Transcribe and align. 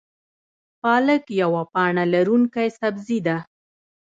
پالک 0.81 1.23
یوه 1.41 1.63
پاڼه 1.73 2.03
لرونکی 2.13 2.67
سبزی 2.79 3.19
ده 3.25 3.37